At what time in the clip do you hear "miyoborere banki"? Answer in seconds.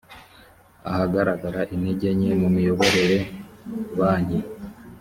2.55-4.39